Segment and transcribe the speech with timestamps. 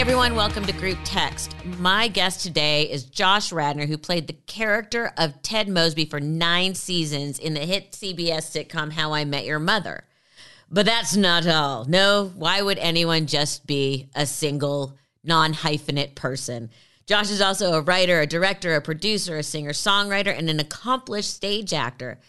[0.00, 1.56] Everyone, welcome to Group Text.
[1.78, 6.74] My guest today is Josh Radnor, who played the character of Ted Mosby for nine
[6.74, 10.04] seasons in the hit CBS sitcom How I Met Your Mother.
[10.70, 11.86] But that's not all.
[11.86, 16.68] No, why would anyone just be a single, non hyphenate person?
[17.06, 21.32] Josh is also a writer, a director, a producer, a singer songwriter, and an accomplished
[21.32, 22.20] stage actor.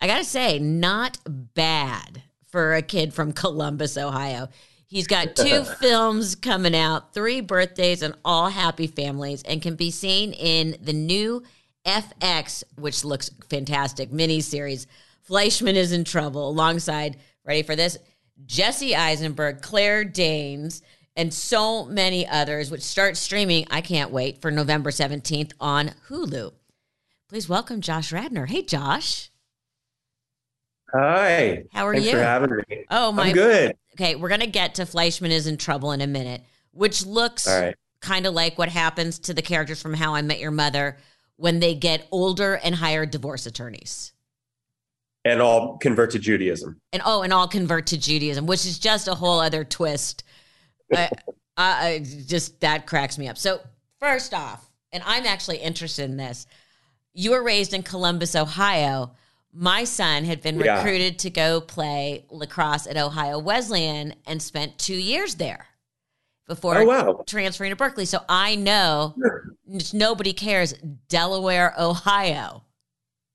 [0.00, 4.48] I gotta say, not bad for a kid from Columbus, Ohio.
[4.92, 9.90] He's got two films coming out, three birthdays, and all happy families, and can be
[9.90, 11.42] seen in the new
[11.86, 14.84] FX, which looks fantastic, miniseries.
[15.22, 17.96] Fleishman is in trouble alongside, ready for this,
[18.44, 20.82] Jesse Eisenberg, Claire Danes,
[21.16, 26.52] and so many others, which start streaming, I can't wait, for November 17th on Hulu.
[27.30, 28.44] Please welcome Josh Radnor.
[28.44, 29.30] Hey, Josh.
[30.92, 31.64] Hi.
[31.72, 32.12] How are Thanks you?
[32.12, 32.84] for having me.
[32.90, 33.28] Oh, my.
[33.28, 33.74] I'm good.
[33.94, 37.46] Okay, we're going to get to Fleishman is in trouble in a minute, which looks
[37.46, 37.74] All right.
[38.00, 40.96] kind of like what happens to the characters from How I Met Your Mother
[41.36, 44.12] when they get older and hire divorce attorneys.
[45.24, 46.80] And I'll convert to Judaism.
[46.92, 50.24] And oh, and all convert to Judaism, which is just a whole other twist.
[50.92, 51.08] I,
[51.56, 53.38] I just that cracks me up.
[53.38, 53.60] So,
[54.00, 56.46] first off, and I'm actually interested in this.
[57.14, 59.12] You were raised in Columbus, Ohio.
[59.52, 60.76] My son had been Yeah.
[60.78, 65.66] recruited to go play lacrosse at Ohio Wesleyan and spent two years there
[66.48, 67.22] before Oh, wow.
[67.26, 68.06] transferring to Berkeley.
[68.06, 69.14] So I know
[69.76, 70.74] just nobody cares.
[71.08, 72.64] Delaware, Ohio.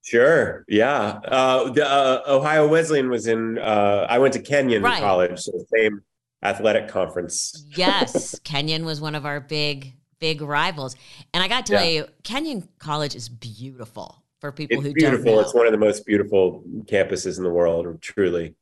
[0.04, 0.64] Sure.
[0.68, 1.20] Yeah.
[1.26, 5.00] Uh, the, uh, Ohio Wesleyan was in, uh, I went to Kenyon Right.
[5.02, 6.02] College, so the same
[6.44, 7.66] athletic conference.
[7.76, 10.96] Yes, Kenyon was one of our big, big rivals.
[11.34, 11.90] And I got to tell Yeah.
[12.04, 15.26] you, Kenyon College is beautiful for people It's who beautiful.
[15.26, 15.40] don't know.
[15.42, 18.56] It's one of the most beautiful campuses in the world, truly.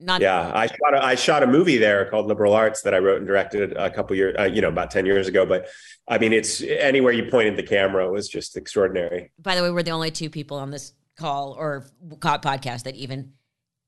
[0.00, 2.98] Not Yeah, I shot a, I shot a movie there called Liberal Arts that I
[2.98, 5.46] wrote and directed a couple years, uh, you know, about ten years ago.
[5.46, 5.68] But
[6.08, 9.30] I mean, it's anywhere you pointed the camera it was just extraordinary.
[9.38, 11.86] by the way, we're the only two people on this call or
[12.20, 13.32] podcast that even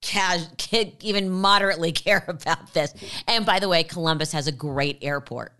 [0.03, 0.49] cas-
[1.03, 2.95] even moderately care about this.
[3.27, 5.53] And by the way, Columbus has a great airport.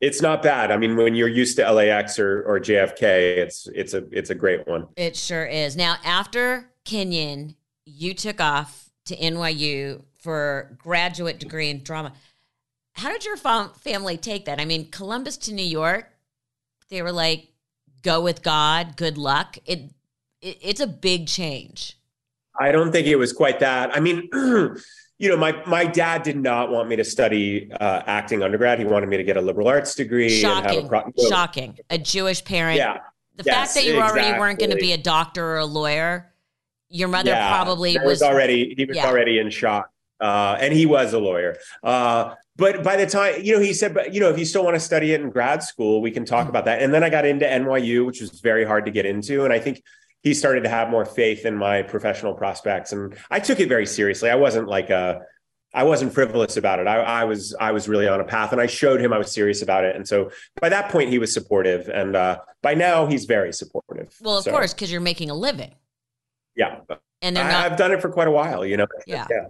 [0.00, 0.70] It's not bad.
[0.70, 4.34] I mean, when you're used to LAX or, or JFK, it's it's a it's a
[4.34, 4.88] great one.
[4.96, 5.76] It sure is.
[5.76, 12.14] Now, after Kenyon, you took off to NYU for graduate degree in drama.
[12.94, 14.60] How did your fam- family take that?
[14.60, 16.10] I mean, Columbus to New York,
[16.88, 17.48] they were like,
[18.02, 19.92] "Go with God, good luck." It,
[20.40, 21.98] it it's a big change.
[22.58, 23.94] I don't think it was quite that.
[23.94, 24.28] I mean,
[25.20, 28.78] you know, my my dad did not want me to study uh, acting undergrad.
[28.78, 31.28] He wanted me to get a liberal arts degree and have Shocking, a pro- know,
[31.28, 31.78] shocking.
[31.90, 32.78] A Jewish parent.
[32.78, 32.96] Yeah,
[33.36, 36.32] The Yes, fact that you already weren't going to be a doctor or a lawyer,
[36.88, 37.50] your mother yeah.
[37.54, 39.06] probably There was, already he was yeah.
[39.08, 39.90] already in shock,
[40.22, 41.58] uh, and he was a lawyer.
[41.84, 44.64] Uh, but by the time you know, he said, "But you know, if you still
[44.64, 46.48] want to study it in grad school, we can talk Mm.
[46.48, 49.44] about that." And then I got into NYU, which was very hard to get into,
[49.44, 49.82] and I think
[50.22, 53.86] he started to have more faith in my professional prospects, and I took it very
[53.86, 54.30] seriously.
[54.30, 55.22] I wasn't like a
[55.72, 56.86] I wasn't frivolous about it.
[56.88, 59.32] I, I was I was really on a path, and I showed him I was
[59.32, 59.96] serious about it.
[59.96, 64.14] And so by that point, he was supportive, and uh, by now he's very supportive.
[64.20, 65.74] well, of So, course, because you're making a living,
[66.56, 66.80] yeah.
[67.22, 67.72] and I, not.
[67.72, 68.86] I've done it for quite a while, you know.
[69.06, 69.26] Yeah.
[69.30, 69.46] yeah,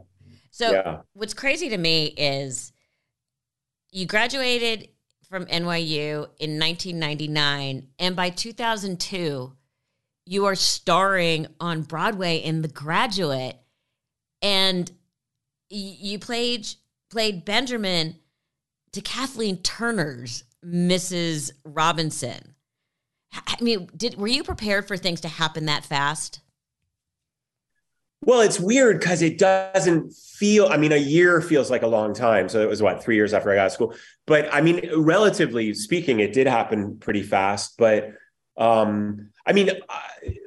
[0.50, 0.98] So yeah.
[1.14, 2.72] what's crazy to me is
[3.90, 4.88] you graduated
[5.28, 9.52] from NYU in 1999, and by 2002,
[10.30, 13.56] you are starring on Broadway in The Graduate,
[14.40, 14.88] and
[15.68, 16.68] you played
[17.10, 18.14] played Benjamin
[18.92, 21.50] to Kathleen Turner's Mrs.
[21.64, 22.54] Robinson.
[23.32, 26.38] I mean, did were you prepared for things to happen that fast?
[28.24, 30.68] Well, it's weird because it doesn't feel.
[30.68, 32.48] I mean, a year feels like a long time.
[32.48, 33.94] So it was what three years after I got out of school.
[34.28, 37.74] But I mean, relatively speaking, it did happen pretty fast.
[37.78, 38.12] But
[38.56, 40.00] um, I mean, I-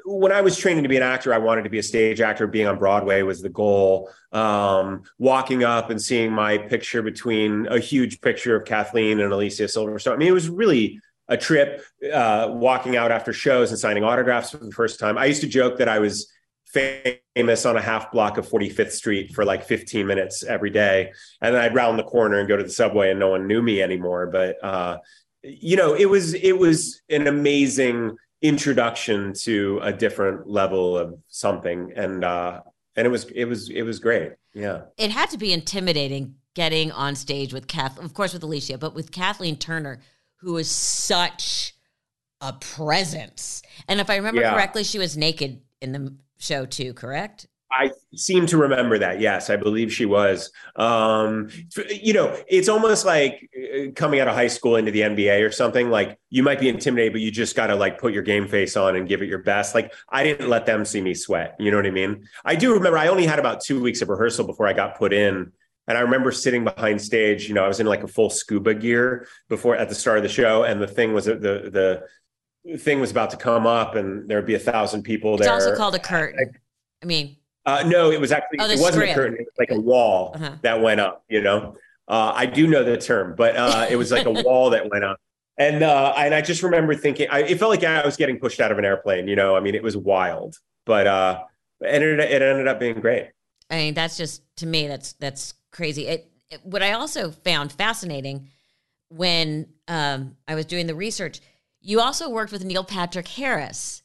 [0.06, 2.46] when I was training to be an actor, I wanted to be a stage actor.
[2.46, 4.10] Being on Broadway was the goal.
[4.32, 9.64] Um, walking up and seeing my picture between a huge picture of Kathleen and Alicia
[9.64, 10.14] Silverstone.
[10.14, 11.84] I mean, it was really a trip.
[12.14, 15.18] Uh, walking out after shows and signing autographs for the first time.
[15.18, 16.32] I used to joke that I was
[16.66, 21.12] famous on a half block of 45th Street for like 15 minutes every day.
[21.42, 23.62] And then I'd round the corner and go to the subway and no one knew
[23.62, 24.28] me anymore.
[24.28, 24.98] But, uh,
[25.44, 31.92] you know, it was, it was an amazing introduction to a different level of something.
[31.96, 32.62] And, uh,
[32.96, 34.34] and it was, it was, it was great.
[34.54, 34.82] Yeah.
[34.98, 38.94] It had to be intimidating getting on stage with Kath, of course, with Alicia, but
[38.94, 40.00] with Kathleen Turner,
[40.38, 41.74] who is such
[42.42, 43.62] a presence.
[43.88, 44.54] And if I remember yeah.
[44.54, 47.48] correctly, she was naked in the show too, correct?
[47.72, 49.20] I seem to remember that.
[49.20, 50.52] Yes, I believe she was.
[50.76, 51.50] Um,
[51.90, 53.50] you know, it's almost like
[53.96, 55.90] coming out of high school into the NBA or something.
[55.90, 58.78] Like you might be intimidated, but you just got to like put your game face
[58.78, 59.74] on and give it your best.
[59.74, 61.56] Like I didn't let them see me sweat.
[61.60, 62.26] You know what I mean?
[62.46, 65.14] I do remember I only had about two weeks of rehearsal before I got put
[65.14, 65.52] in.
[65.88, 68.74] And I remember sitting behind stage, you know, I was in like a full scuba
[68.74, 70.64] gear before at the start of the show.
[70.64, 72.04] And the thing was the, the,
[72.78, 75.58] thing was about to come up and there'd be a thousand people it's there.
[75.58, 76.40] It's also called a curtain.
[76.40, 76.58] I,
[77.04, 77.36] I mean,
[77.66, 79.10] uh, no, it was actually, oh, it wasn't strip.
[79.10, 79.34] a curtain.
[79.36, 80.56] It was like a wall uh-huh.
[80.62, 81.76] that went up, you know?
[82.08, 85.04] Uh, I do know the term, but uh, it was like a wall that went
[85.04, 85.18] up.
[85.58, 88.60] And uh, and I just remember thinking, I, it felt like I was getting pushed
[88.60, 89.28] out of an airplane.
[89.28, 91.44] You know, I mean, it was wild, but uh,
[91.82, 93.30] it ended it ended up being great.
[93.70, 96.08] I mean, that's just to me, that's that's crazy.
[96.08, 98.50] It, it what I also found fascinating
[99.10, 101.40] when um, I was doing the research
[101.86, 104.04] you also worked with Neil Patrick Harris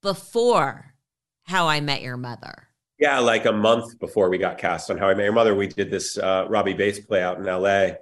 [0.00, 0.94] before
[1.42, 2.65] How I Met Your Mother.
[2.98, 5.66] Yeah, like a month before we got cast on How I Met Your Mother, we
[5.66, 7.96] did this uh, Robin Baitz play out in LA.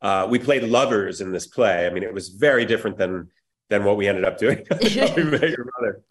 [0.00, 1.86] Uh, we played lovers in this play.
[1.86, 3.30] I mean, it was very different than
[3.70, 4.64] than what we ended up doing.
[4.68, 6.02] How I Met Your Mother.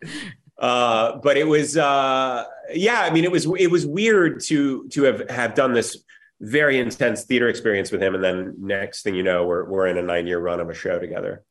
[0.58, 3.02] Uh, but it was, uh, yeah.
[3.02, 5.98] I mean, it was it was weird to to have have done this
[6.40, 9.98] very intense theater experience with him, and then next thing you know, we're we're in
[9.98, 11.44] a nine year run of a show together.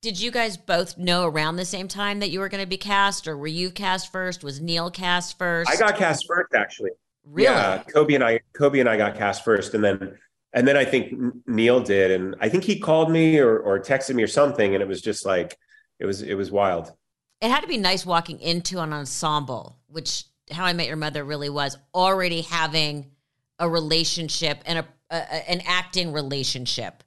[0.00, 2.76] Did you guys both know around the same time that you were going to be
[2.76, 4.44] cast, or were you cast first?
[4.44, 5.68] Was Neil cast first?
[5.68, 6.90] I got cast first, actually.
[7.24, 7.52] Really?
[7.52, 10.16] Yeah, Cobie and I, Cobie and I got cast first, and then
[10.52, 11.12] and then I think
[11.46, 14.82] Neil did, and I think he called me or or texted me or something, and
[14.82, 15.58] it was just like
[15.98, 16.92] it was it was wild.
[17.40, 21.24] It had to be nice walking into an ensemble, which How I Met Your Mother
[21.24, 23.10] really was, already having
[23.58, 27.02] a relationship and a, a an acting relationship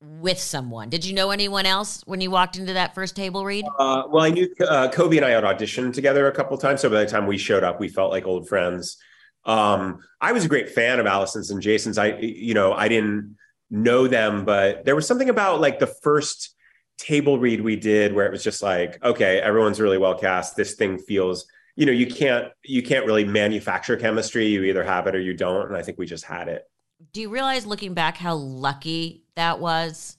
[0.00, 0.88] with someone.
[0.88, 3.64] Did you know anyone else when you walked into that first table read?
[3.78, 6.82] Uh, well, I knew uh, Cobie and I had auditioned together a couple times.
[6.82, 8.98] So by the time we showed up, we felt like old friends.
[9.44, 11.98] Um, I was a great fan of Allison's and Jason's.
[11.98, 13.36] I, you know, I didn't
[13.70, 16.54] know them, but there was something about like the first
[16.98, 20.56] table read we did where it was just like, okay, everyone's really well cast.
[20.56, 24.46] This thing feels, you know, you can't you can't really manufacture chemistry.
[24.46, 25.68] You either have it or you don't.
[25.68, 26.64] And I think we just had it
[27.12, 30.16] do you realize looking back how lucky that was?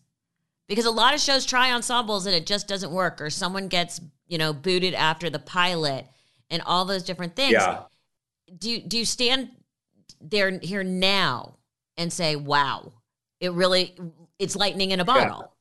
[0.68, 4.02] Because a lot of shows try ensembles and it just doesn't work, or someone gets,
[4.28, 6.06] you know, booted after the pilot
[6.50, 7.54] and all those different things.
[7.54, 7.84] Yeah.
[8.58, 9.50] Do you, do you stand
[10.22, 11.58] there here now
[11.98, 12.94] and say, wow,
[13.40, 13.96] it really,
[14.40, 15.54] it's lightning in a bottle?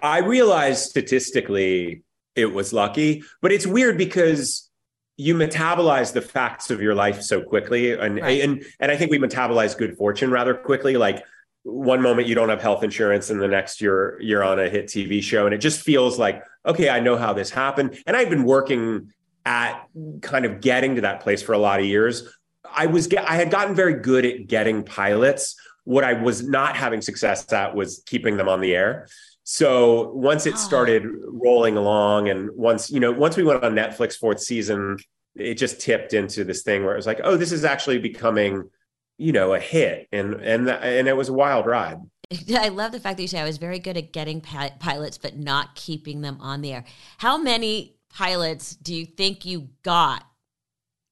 [0.00, 0.08] Yeah.
[0.08, 2.02] I realize statistically
[2.34, 4.68] it was lucky, but it's weird because
[5.16, 8.42] you metabolize the facts of your life so quickly and right.
[8.42, 10.96] and and I think we metabolize good fortune rather quickly.
[10.96, 11.24] Like
[11.62, 14.86] one moment you don't have health insurance and the next you're you're on a hit
[14.86, 17.96] TV show and it just feels like okay I know how this happened.
[18.06, 19.12] And I've been working
[19.46, 19.86] at
[20.20, 22.28] kind of getting to that place for a lot of years.
[22.64, 25.54] I was I had gotten very good at getting pilots.
[25.84, 29.06] What I was not having success at was keeping them on the air
[29.44, 34.16] so once it started rolling along, and once you know, once we went on Netflix
[34.16, 34.96] fourth season,
[35.36, 38.70] it just tipped into this thing where it was like, oh, this is actually becoming,
[39.18, 41.98] you know, a hit, and and and it was a wild ride.
[42.56, 45.36] I love the fact that you say I was very good at getting pilots, but
[45.36, 46.84] not keeping them on the air.
[47.18, 50.24] How many pilots do you think you got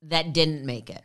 [0.02, 1.02] that didn't make it?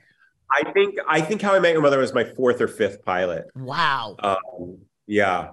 [0.50, 3.48] I think I think How I Met Your Mother was my fourth or fifth pilot.
[3.54, 4.16] Wow.
[4.20, 5.50] Um, yeah,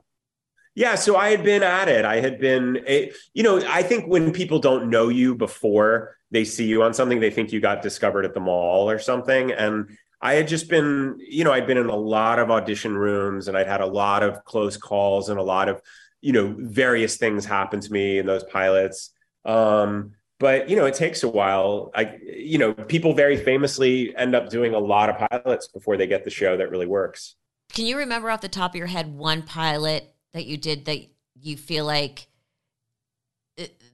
[0.75, 2.05] yeah, so I had been at it.
[2.05, 2.85] I had been,
[3.33, 7.21] you know, I think when people don't know you before they see you on something,
[7.21, 9.53] they think you got discovered at the mall or something.
[9.53, 13.47] And I had just been, you know, I'd been in a lot of audition rooms
[13.47, 15.81] and I'd had a lot of close calls and a lot of,
[16.21, 19.11] you know, various things happen to me in those pilots.
[19.45, 21.93] Um, but you know, it takes a while.
[21.95, 26.09] I, you know, people very famously end up doing a lot of pilots before they
[26.09, 27.37] get the show that really works.
[27.73, 30.99] Can you remember off the top of your head one pilot that you did that
[31.41, 32.27] you feel like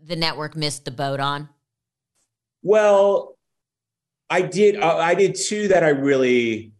[0.04, 1.48] the network missed the boat on?
[2.62, 3.36] Well,
[4.28, 4.76] I did.
[4.76, 6.72] Uh, I did two that I really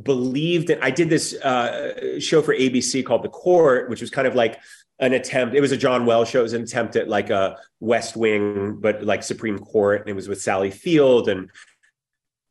[0.00, 0.78] believed in.
[0.80, 4.58] I did this uh, show for ABC called The Court, which was kind of like
[4.98, 5.54] an attempt.
[5.54, 6.40] It was a John Wells show.
[6.40, 10.00] It was an attempt at like a West Wing, but like Supreme Court.
[10.00, 11.50] And it was with Sally Field and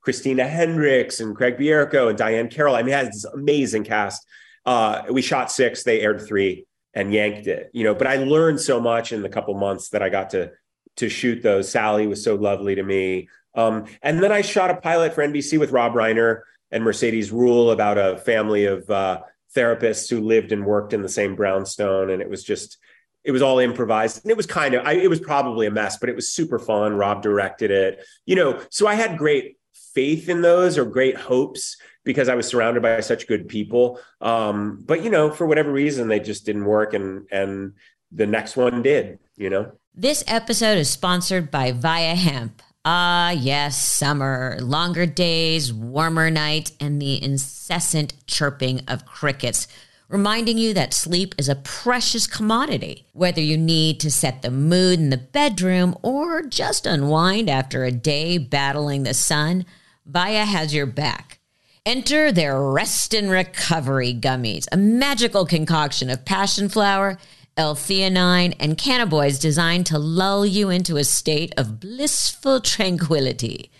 [0.01, 2.75] Christina Hendricks and Craig Bierko and Diahann Carroll.
[2.75, 4.25] I mean, it has this amazing cast.
[4.65, 8.59] Uh, we shot six, they aired three and yanked it, you know, but I learned
[8.59, 10.51] so much in the couple months that I got to
[10.97, 11.69] to shoot those.
[11.69, 13.29] Sally was so lovely to me.
[13.55, 16.41] Um, and then I shot a pilot for NBC with Rob Reiner
[16.71, 19.21] and Mercedes Ruehl about a family of uh,
[19.55, 22.09] therapists who lived and worked in the same brownstone.
[22.09, 22.77] And it was just,
[23.23, 24.23] it was all improvised.
[24.23, 26.59] And it was kind of, I, it was probably a mess, but it was super
[26.59, 26.95] fun.
[26.95, 29.57] Rob directed it, you know, so I had great
[29.93, 33.99] faith in those or great hopes because I was surrounded by such good people.
[34.21, 37.73] Um, but you know, for whatever reason, they just didn't work, and and
[38.11, 39.19] the next one did.
[39.35, 39.71] You know.
[39.93, 42.61] This episode is sponsored by Viia Hemp.
[42.83, 49.67] Ah, yes, summer, longer days, warmer night, and the incessant chirping of crickets,
[50.07, 53.05] reminding you that sleep is a precious commodity.
[53.13, 57.91] Whether you need to set the mood in the bedroom or just unwind after a
[57.91, 59.65] day battling the sun,
[60.09, 61.40] Viia has your back.
[61.83, 67.17] Enter their Rest and Recovery Gummies, a magical concoction of passion flower,
[67.57, 73.71] L-theanine, and cannabinoids designed to lull you into a state of blissful tranquility.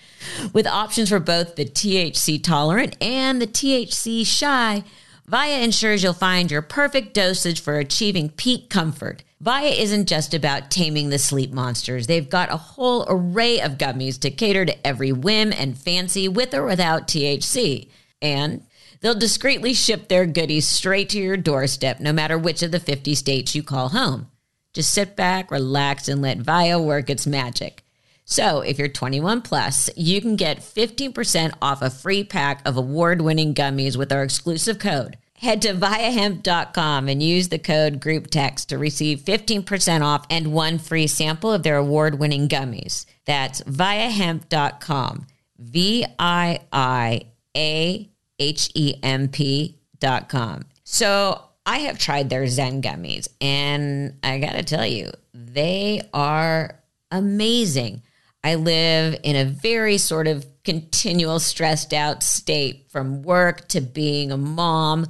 [0.52, 4.84] With options for both the THC tolerant and the THC shy,
[5.30, 9.22] Viia ensures you'll find your perfect dosage for achieving peak comfort.
[9.42, 12.06] Viia isn't just about taming the sleep monsters.
[12.06, 16.54] They've got a whole array of gummies to cater to every whim and fancy with
[16.54, 17.90] or without THC.
[18.22, 18.64] And
[19.00, 23.16] they'll discreetly ship their goodies straight to your doorstep, no matter which of the 50
[23.16, 24.30] states you call home.
[24.74, 27.84] Just sit back, relax, and let Viia work its magic.
[28.26, 33.22] So, if you're 21 plus, you can get 15% off a free pack of award
[33.22, 35.18] winning gummies with our exclusive code.
[35.42, 41.08] Head to viiahemp.com and use the code GroupText to receive 15% off and one free
[41.08, 43.08] sample of their award winning gummies.
[43.26, 45.26] That's viiahemp.com.
[45.58, 47.22] V I I
[47.58, 48.08] A
[48.38, 50.66] H E M P.com.
[50.84, 56.80] So I have tried their Zen gummies, and I got to tell you, they are
[57.10, 58.04] amazing.
[58.44, 64.32] I live in a very sort of continual stressed out state from work to being
[64.32, 65.08] a mom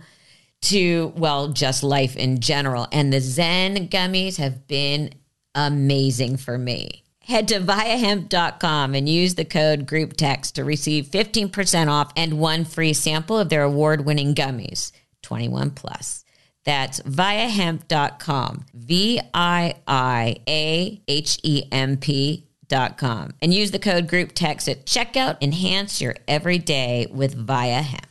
[0.61, 2.87] to, well, just life in general.
[2.91, 5.13] And the Zen gummies have been
[5.55, 7.03] amazing for me.
[7.23, 12.93] Head to viiahemp.com and use the code GroupText to receive 15% off and one free
[12.93, 14.91] sample of their award winning gummies,
[15.21, 16.25] 21 plus.
[16.65, 23.31] That's viiahemp.com, V I I A H E M P.com.
[23.41, 25.37] And use the code GroupText at checkout.
[25.41, 28.10] Enhance your everyday with Viia Hemp.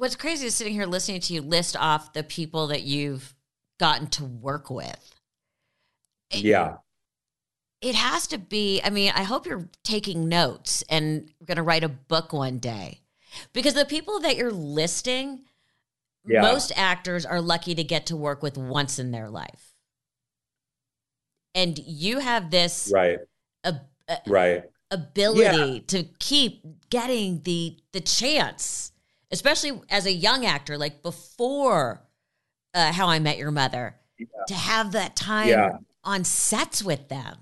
[0.00, 3.34] what's crazy is sitting here listening to you list off the people that you've
[3.78, 5.14] gotten to work with.
[6.30, 6.76] It, yeah.
[7.82, 11.84] It has to be, I mean, I hope you're taking notes and going to write
[11.84, 13.00] a book one day
[13.52, 15.40] because the people that you're listing,
[16.26, 16.40] yeah.
[16.40, 19.74] most actors are lucky to get to work with once in their life.
[21.54, 23.18] And you have this right.
[23.64, 23.74] A,
[24.08, 25.80] a, uh, right ability yeah.
[25.86, 28.90] to keep getting the the chance
[29.30, 32.02] especially as a young actor, like before
[32.74, 34.26] uh, How I Met Your Mother, yeah.
[34.48, 35.70] to have that time yeah.
[36.04, 37.36] on sets with them.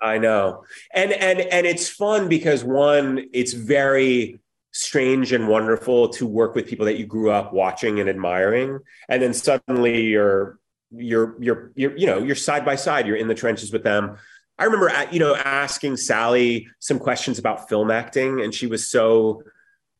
[0.00, 4.38] I know, and and and it's fun because one, it's very
[4.70, 9.20] strange and wonderful to work with people that you grew up watching and admiring, and
[9.20, 10.58] then suddenly you're
[10.92, 14.16] you're you're you're you know you're side by side, you're in the trenches with them.
[14.58, 18.86] I remember, uh, you know, asking Sally some questions about film acting, and she was
[18.86, 19.42] so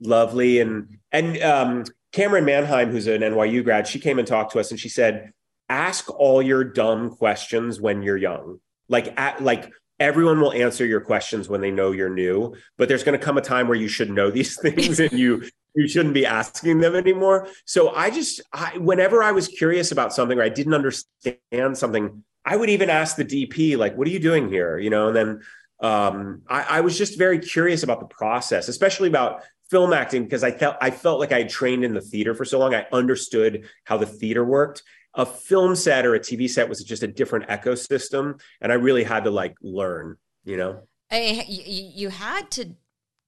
[0.00, 0.60] lovely.
[0.60, 4.70] And and um, Camryn Manheim, who's an NYU grad, she came and talked to us,
[4.70, 5.32] and she said,
[5.68, 8.60] "Ask all your dumb questions when you're young.
[8.88, 13.02] Like at like." Everyone will answer your questions when they know you're new, but there's
[13.02, 15.42] going to come a time where you should know these things and you
[15.74, 17.48] you shouldn't be asking them anymore.
[17.64, 22.22] So I just I, whenever I was curious about something or I didn't understand something,
[22.44, 25.16] I would even ask the DP like, "What are you doing here?" You know, and
[25.16, 25.40] then
[25.80, 30.42] um, I, I, was just very curious about the process, especially about film acting because
[30.42, 32.74] I felt I felt like I had trained in the theater for so long.
[32.74, 34.82] I understood how the theater worked.
[35.14, 39.04] a film set or a TV set was just a different ecosystem, and I really
[39.04, 40.16] had to like learn.
[40.44, 42.74] You know, I, you, had to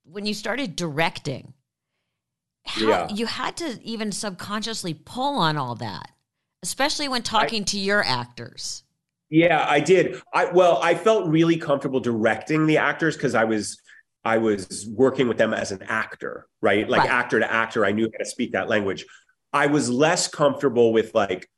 [0.04, 1.54] when you started directing.
[2.66, 3.08] How, Yeah.
[3.10, 6.10] You had to even subconsciously pull on all that,
[6.62, 8.84] especially when talking to your actors.
[9.30, 10.20] Yeah, I did.
[10.34, 13.80] I well, I felt really comfortable directing the actors because I was
[14.24, 16.88] I was working with them as an actor, right?
[16.88, 17.10] Like Right.
[17.10, 19.06] actor to actor, I knew how to speak that language.
[19.52, 21.48] I was less comfortable with like,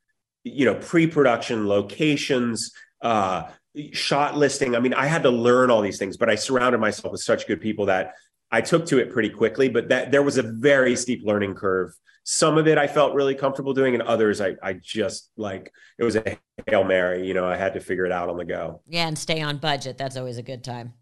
[0.44, 3.50] you know, pre-production locations, uh,
[3.92, 4.76] shot listing.
[4.76, 7.46] I mean, I had to learn all these things, but I surrounded myself with such
[7.46, 8.14] good people that
[8.50, 9.68] I took to it pretty quickly.
[9.68, 11.92] But that there was a very steep learning curve.
[12.24, 16.04] Some of it I felt really comfortable doing, and others I I just like it
[16.04, 17.26] was a hail mary.
[17.26, 18.82] You know, I had to figure it out on the go.
[18.86, 19.98] Yeah, and stay on budget.
[19.98, 20.92] That's always a good time.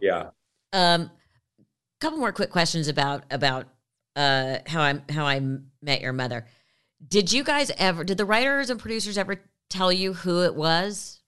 [0.00, 0.30] Yeah.
[0.72, 1.10] Um,
[2.00, 3.66] couple more quick questions about about
[4.14, 5.40] uh how I how I
[5.82, 6.46] met your mother.
[7.06, 8.04] Did you guys ever?
[8.04, 11.20] Did the writers and producers ever tell you who it was,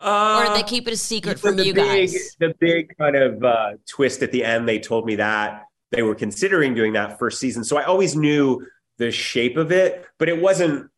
[0.00, 2.36] or Uh, did they keep it a secret from you big, guys?
[2.38, 6.14] The big kind of uh, twist at the end, they told me that they were
[6.14, 7.64] considering doing that first season.
[7.64, 8.66] So I always knew
[8.98, 10.88] the shape of it, but it wasn't.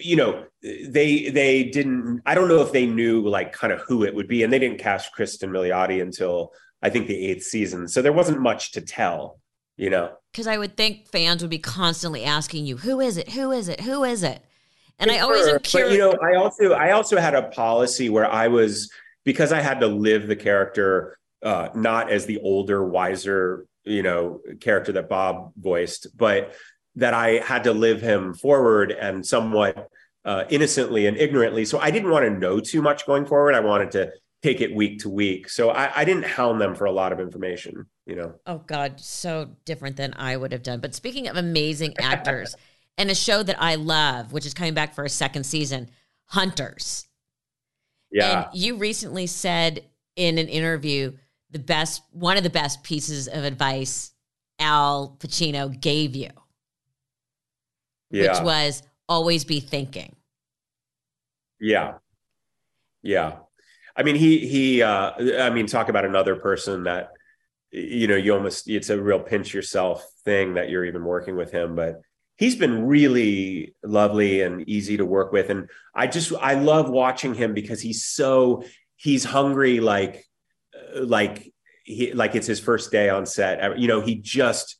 [0.00, 2.22] You know, they they didn't.
[2.26, 4.58] I don't know if they knew like kind of who it would be, and they
[4.58, 7.88] didn't cast Kristen Milioti until I think the eighth season.
[7.88, 9.40] So there wasn't much to tell.
[9.76, 10.12] You know.
[10.32, 13.30] Because I would think fans would be constantly asking you, "Who is it?
[13.30, 13.80] Who is it?
[13.82, 14.42] Who is it?"
[14.98, 18.08] And I always Sure, am But you know, I also I also had a policy
[18.08, 18.90] where I was
[19.24, 24.40] because I had to live the character uh, not as the older, wiser, you know,
[24.60, 26.54] character that Bob voiced, but
[26.96, 29.88] that I had to live him forward and somewhat
[30.24, 31.64] uh, innocently and ignorantly.
[31.64, 33.54] So I didn't want to know too much going forward.
[33.54, 35.48] I wanted to take it week to week.
[35.48, 37.86] So I, I didn't hound them for a lot of information.
[38.06, 38.34] You know.
[38.46, 40.80] Oh God, so different than I would have done.
[40.80, 42.54] But speaking of amazing actors
[42.98, 45.88] and a show that I love, which is coming back for a second season,
[46.26, 47.06] Hunters.
[48.10, 48.46] Yeah.
[48.50, 49.84] And you recently said
[50.16, 51.12] in an interview
[51.50, 54.12] the best one of the best pieces of advice
[54.58, 56.30] Al Pacino gave you,
[58.10, 58.32] yeah.
[58.32, 60.14] which was always be thinking.
[61.60, 61.94] Yeah.
[63.02, 63.36] Yeah.
[63.96, 67.10] I mean, he, he, uh, I mean, talk about another person that,
[67.70, 71.50] you know, you almost, it's a real pinch yourself thing that you're even working with
[71.50, 72.00] him, but
[72.36, 75.50] he's been really lovely and easy to work with.
[75.50, 78.62] And I just, I love watching him because he's so,
[78.96, 80.24] he's hungry, like,
[80.94, 83.78] like, he, like it's his first day on set.
[83.78, 84.76] You know, he just,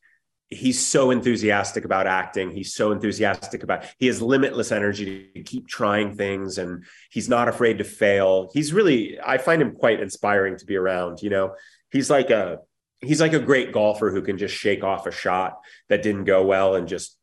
[0.51, 2.51] he's so enthusiastic about acting.
[2.51, 7.49] He's so enthusiastic about he has limitless energy to keep trying things and he's not
[7.49, 8.51] afraid to fail.
[8.55, 11.55] He's really I find him quite inspiring to be around, you know.
[11.91, 12.59] He's like a
[13.01, 15.59] he's like a great golfer who can just shake off a shot
[15.89, 17.17] that didn't go well and just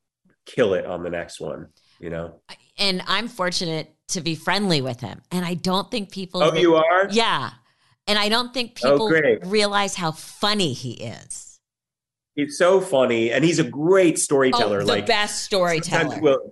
[0.45, 1.67] kill it on the next one,
[1.99, 2.41] you know.
[2.77, 5.21] And I'm fortunate to be friendly with him.
[5.31, 7.07] And I don't think people Oh, you are?
[7.09, 7.49] Yeah.
[8.07, 9.45] And I don't think Oh, people great.
[9.47, 11.44] realize how funny he is.
[12.35, 14.81] He's so funny and he's a great storyteller.
[14.81, 16.01] Oh, the like best storyteller.
[16.01, 16.51] Sometimes we'll,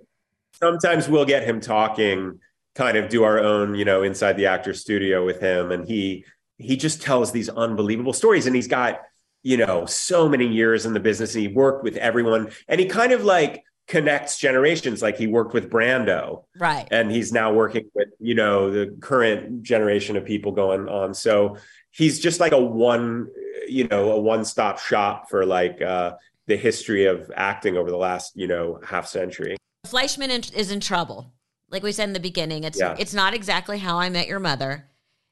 [0.58, 2.40] sometimes we'll get him talking,
[2.74, 6.24] kind of do our own, you know, inside the actor studio with him, and he
[6.58, 9.00] he just tells these unbelievable stories, and he's got
[9.42, 12.86] you know so many years in the business, and he worked with everyone, and he
[12.86, 15.02] kind of like connects generations.
[15.02, 16.88] Like he worked with Brando, right.
[16.90, 21.14] and he's now working with you know the current generation of people going on.
[21.14, 21.58] So
[21.94, 23.28] he's just like a one,
[23.68, 25.80] you know, a one stop shop for like.
[25.80, 29.56] uh the history of acting over the last, you know, half century.
[29.86, 31.32] Fleishman is in trouble.
[31.70, 32.94] Like we said in the beginning, it's Yeah.
[32.98, 34.86] it's not exactly how I met your mother.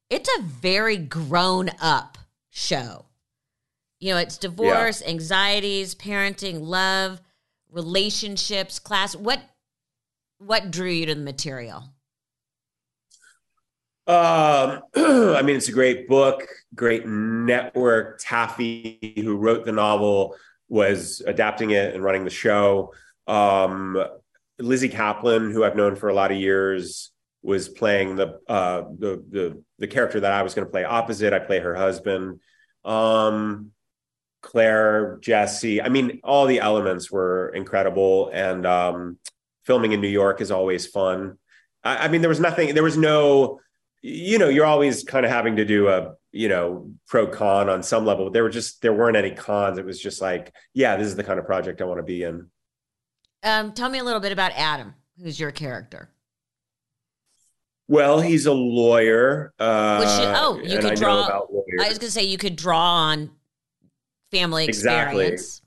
[0.09, 2.17] It's a very grown up
[2.49, 3.05] show.
[4.01, 7.21] You know, it's divorce, anxieties, parenting, love,
[7.71, 9.15] relationships, class.
[9.15, 9.43] What
[10.39, 11.91] what drew you to the material?
[14.07, 18.21] Um, I mean, it's a great book, great network.
[18.21, 20.37] Taffy, who wrote the novel,
[20.69, 22.93] was adapting it and running the show.
[23.27, 24.03] Um,
[24.59, 27.13] Lizzy Caplan, who I've known for a lot of years,
[27.43, 31.33] was playing the uh, the the the character that I was going to play opposite.
[31.33, 32.41] I play her husband.
[32.85, 33.73] Um,
[34.41, 35.81] Claire, Jesse.
[35.81, 39.19] I mean, all the elements were incredible, and um,
[39.65, 41.39] filming in New York is always fun.
[41.85, 42.75] I, I mean, there was nothing.
[42.75, 43.61] There was no
[44.03, 47.83] you know you're always kind of having to do a you know pro con on
[47.83, 51.07] some level there were just there weren't any cons it was just like yeah this
[51.07, 52.49] is the kind of project i want to be in
[53.45, 56.11] Um, tell me a little bit about Adam, who's your character.
[57.89, 61.49] well he's a lawyer uh Which oh, you could I draw- about.
[61.81, 62.79] I was going to say you could draw
[63.11, 63.31] on
[64.31, 65.27] family Exactly.
[65.27, 65.63] experience.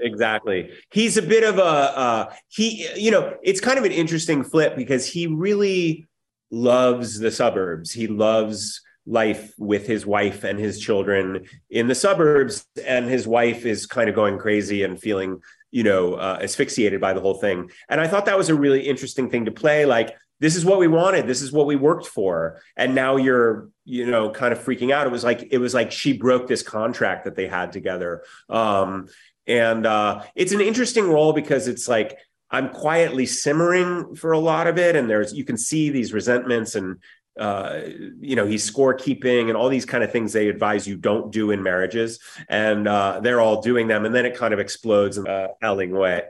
[0.00, 0.70] exactly.
[0.90, 2.88] He's a bit of a uh, he.
[2.96, 6.06] You know, it's kind of an interesting flip because he really
[6.50, 7.92] loves the suburbs.
[7.92, 13.64] He loves life with his wife and his children in the suburbs, and his wife
[13.64, 17.70] is kind of going crazy and feeling, you know, uh, asphyxiated by the whole thing.
[17.88, 19.86] And I thought that was a really interesting thing to play.
[19.86, 21.26] Like, this is what we wanted.
[21.26, 25.06] This is what we worked for, and now you're, you know, kind of freaking out.
[25.06, 28.22] It was like it was like she broke this contract that they had together.
[28.48, 29.08] Um,
[29.48, 32.18] and uh, it's an interesting role because it's like
[32.50, 36.74] I'm quietly simmering for a lot of it, and there's you can see these resentments
[36.74, 36.96] and
[37.38, 37.80] uh,
[38.20, 41.50] you know he's scorekeeping and all these kind of things they advise you don't do
[41.50, 45.26] in marriages, and uh, they're all doing them, and then it kind of explodes in
[45.26, 46.22] a telling way.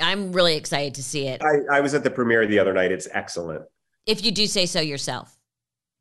[0.00, 1.42] I'm really excited to see it.
[1.42, 2.92] I, I was at the premiere the other night.
[2.92, 3.64] It's excellent.
[4.06, 5.36] If you do say so yourself.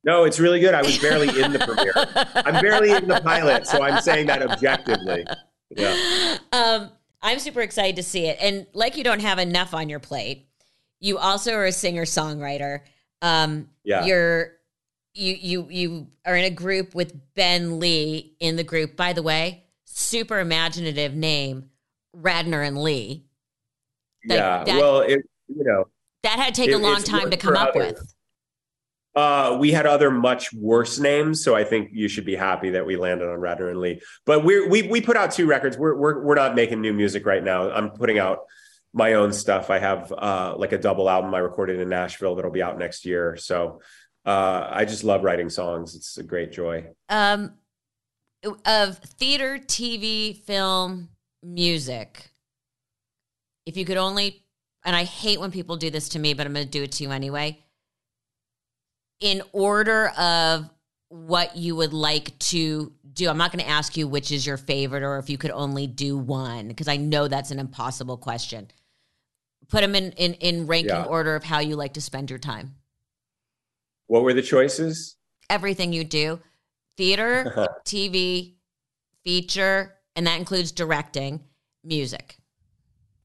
[0.04, 0.74] No, it's really good.
[0.74, 1.94] I was barely in the premiere.
[2.46, 5.26] I'm barely in the pilot, so I'm saying that objectively.
[5.70, 6.38] Yeah.
[6.52, 6.90] Um,
[7.22, 8.38] I'm super excited to see it.
[8.42, 10.48] And like you don't have enough on your plate,
[11.00, 12.82] you also are a singer songwriter.
[13.22, 14.06] Um, Yeah.
[14.06, 14.54] You're
[15.14, 18.96] you you you are in a group with Ben Lee in the group.
[18.96, 21.70] By the way, super imaginative name,
[22.14, 23.26] Radnor and Lee.
[24.26, 24.64] Like, yeah.
[24.64, 25.88] that- well, it, you know,
[26.24, 28.14] That had taken a It- long time to come up with.
[29.14, 32.86] Uh, we had other much worse names, so I think you should be happy that
[32.86, 34.02] we landed on Radnor and Lee.
[34.26, 35.78] But we're, we we put out two records.
[35.78, 37.70] We're we're we're not making new music right now.
[37.72, 38.40] I'm putting out
[38.94, 39.70] my own stuff.
[39.70, 43.06] I have uh, like a double album I recorded in Nashville that'll be out next
[43.06, 43.36] year.
[43.38, 43.82] So
[44.26, 45.96] uh, I just love writing songs.
[45.96, 46.88] It's a great joy.
[47.10, 47.54] um,
[48.66, 51.10] of theater, TV, film,
[51.44, 52.32] music,
[53.66, 54.46] if you could only,
[54.84, 56.92] and I hate when people do this to me, but I'm going to do it
[56.94, 57.64] to you anyway.
[59.22, 60.70] In order of
[61.10, 64.58] what you would like to do, I'm not going to ask you which is your
[64.58, 68.70] favorite or if you could only do one, because I know that's an impossible question.
[69.70, 71.04] Put them in, in, in ranking Yeah.
[71.06, 72.76] order of how you like to spend your time.
[74.08, 75.16] What were the choices?
[75.50, 76.40] Everything you do
[76.98, 78.56] theater, TV,
[79.24, 81.42] feature, and that includes directing,
[81.84, 82.38] music.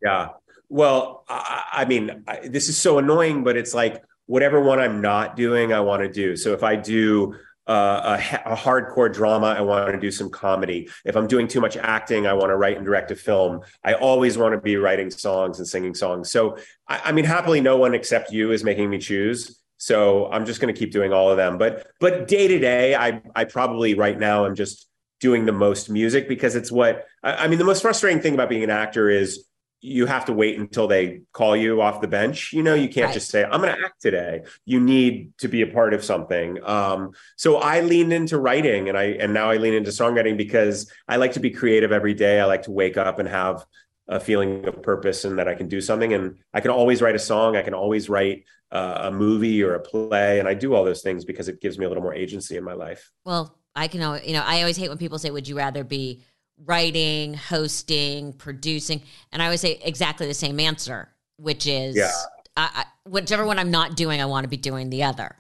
[0.03, 0.29] Yeah.
[0.69, 5.01] Well, I, I mean, I, this is so annoying, but it's like whatever one I'm
[5.01, 6.37] not doing, I want to do.
[6.37, 7.35] So if I do
[7.67, 10.89] uh, a, a hardcore drama, I want to do some comedy.
[11.05, 13.63] If I'm doing too much acting, I want to write and direct a film.
[13.83, 16.31] I always want to be writing songs and singing songs.
[16.31, 19.61] So, I, I mean, happily, no one except you is making me choose.
[19.79, 21.59] So I'm just going to keep doing all of them.
[21.59, 24.89] But but day to day, I I probably right now I'm just
[25.21, 27.59] doing the most music because it's what I, I mean.
[27.59, 29.45] The most frustrating thing about being an actor is
[29.81, 32.53] you have to wait until they call you off the bench.
[32.53, 33.15] You know, you can't Right.
[33.15, 34.43] just say, I'm going to act today.
[34.65, 36.59] You need to be a part of something.
[36.65, 40.91] Um, so I leaned into writing and I, and now I lean into songwriting because
[41.07, 42.41] I like to be creative every day.
[42.41, 43.65] I like to wake up and have
[44.09, 46.13] a feeling of purpose and that I can do something.
[46.15, 47.57] And I can always write a song.
[47.57, 50.39] I can always write uh, a movie or a play.
[50.41, 52.65] And I do all those things because it gives me a little more agency in
[52.65, 53.11] my life.
[53.25, 56.25] Well, I can, you know, I always hate when people say, would you rather be
[56.65, 59.03] writing, hosting, producing?
[59.33, 62.11] And I always say exactly the same answer, which is, Yeah.
[62.57, 65.37] I, I, whichever one I'm not doing, I want to be doing the other.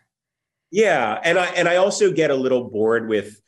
[0.70, 3.40] Yeah, and I and I also get a little bored with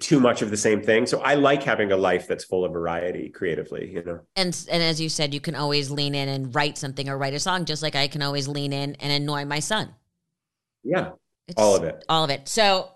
[0.00, 1.06] too much of the same thing.
[1.06, 4.20] So I like having a life that's full of variety creatively, you know.
[4.34, 7.34] And, and as you said, you can always lean in and write something or write
[7.34, 9.94] a song, just like I can always lean in and annoy my son.
[10.82, 11.10] Yeah.
[11.46, 12.04] It's All of it.
[12.08, 12.48] All of it.
[12.48, 12.90] So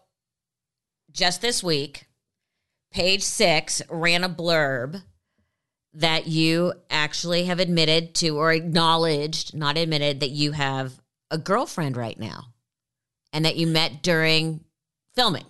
[1.12, 2.06] just this week,
[2.94, 5.02] page six ran a blurb
[5.92, 10.94] that you actually have admitted to or acknowledged, not admitted, that you have
[11.30, 12.44] a girlfriend right now
[13.32, 14.60] and that you met during
[15.14, 15.44] filming.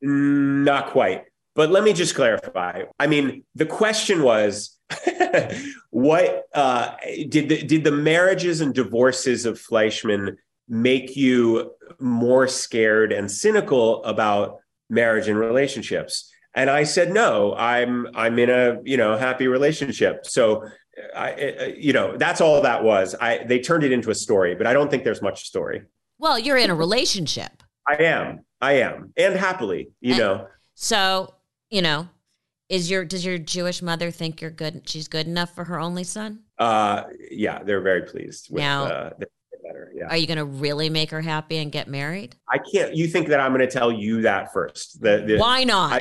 [0.00, 1.24] Not quite.
[1.54, 2.84] But let me just clarify.
[2.98, 4.78] I mean, the question was
[5.90, 6.96] what uh,
[7.28, 14.02] did the, did the marriages and divorces of Fleishman make you more scared and cynical
[14.04, 16.29] about marriage and relationships?
[16.54, 17.54] And I said no.
[17.54, 20.26] I'm I'm in a you know happy relationship.
[20.26, 20.64] So
[21.16, 23.14] I uh, you know that's all that was.
[23.20, 25.82] I they turned it into a story, but I don't think there's much story.
[26.18, 27.62] Well, you're in a relationship.
[27.88, 28.44] I am.
[28.60, 29.12] I am.
[29.16, 30.46] And happily, you And- know.
[30.74, 31.34] So,
[31.70, 32.08] you know,
[32.68, 36.04] is your does your Jewish mother think you're good she's good enough for her only
[36.04, 36.40] son?
[36.58, 39.10] Uh, yeah, they're very pleased with Now- uh,
[39.70, 39.92] better.
[39.94, 42.36] Yeah, Are you going to really make her happy and get married?
[42.48, 42.94] I can't.
[42.94, 45.00] You think that I'm going to tell you that first?
[45.00, 45.92] The, the, Why not?
[45.92, 46.00] I,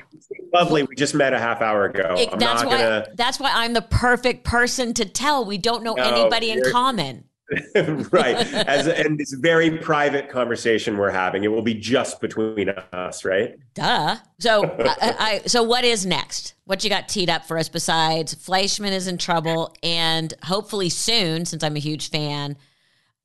[0.54, 0.84] lovely.
[0.84, 2.16] We just met a half hour ago.
[2.18, 3.06] It- I'm that's not why gonna.
[3.16, 5.46] that's why I'm the perfect person to tell.
[5.46, 7.26] We don't know No, anybody in common.
[8.12, 8.36] right.
[8.54, 11.44] As and this very private conversation we're having.
[11.44, 13.58] It will be just between us, right?
[13.74, 14.18] Duh.
[14.38, 16.54] So, I, I, so what is next?
[16.66, 21.46] What you got teed up for us besides Fleishman is in trouble, and hopefully soon,
[21.46, 22.56] since I'm a huge fan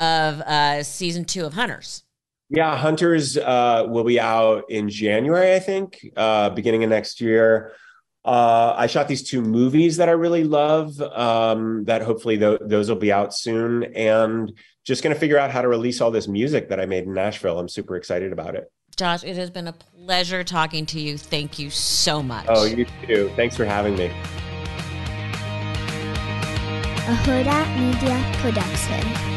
[0.00, 2.02] of uh, season two of Hunters.
[2.50, 7.72] Yeah, Hunters uh, will be out in January, I think, uh, beginning of next year.
[8.24, 11.00] Uh, I shot these two movies that I really love.
[11.00, 14.52] Um, that hopefully th- those will be out soon, and
[14.84, 17.14] just going to figure out how to release all this music that I made in
[17.14, 17.58] Nashville.
[17.58, 18.70] I'm super excited about it.
[18.96, 21.18] Josh, it has been a pleasure talking to you.
[21.18, 22.46] Thank you so much.
[22.48, 23.30] Oh, you too.
[23.36, 24.06] Thanks for having me.
[27.06, 29.33] A Huda Media Production.